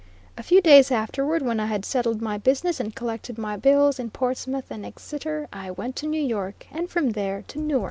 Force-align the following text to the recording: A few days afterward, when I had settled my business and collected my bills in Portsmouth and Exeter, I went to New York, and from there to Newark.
A 0.35 0.41
few 0.41 0.61
days 0.61 0.89
afterward, 0.91 1.43
when 1.43 1.59
I 1.59 1.67
had 1.67 1.85
settled 1.85 2.23
my 2.23 2.39
business 2.39 2.79
and 2.79 2.95
collected 2.95 3.37
my 3.37 3.55
bills 3.55 3.99
in 3.99 4.09
Portsmouth 4.09 4.71
and 4.71 4.83
Exeter, 4.83 5.47
I 5.53 5.69
went 5.69 5.95
to 5.97 6.07
New 6.07 6.19
York, 6.23 6.65
and 6.71 6.89
from 6.89 7.11
there 7.11 7.43
to 7.49 7.59
Newark. 7.59 7.79